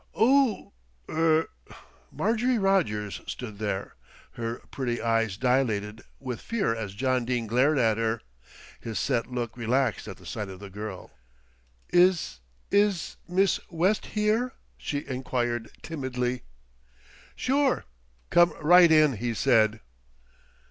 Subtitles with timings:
[0.19, 0.71] "Oo
[1.07, 1.47] er!"
[2.11, 3.93] Marjorie Rogers stood there,
[4.31, 8.19] her pretty eyes dilated with fear as John Dene glared at her.
[8.79, 11.11] His set look relaxed at the sight of the girl.
[11.91, 12.39] "Is
[12.71, 16.45] is Miss West here?" she enquired timidly.
[17.35, 17.85] "Sure,
[18.31, 19.81] come right in," he said.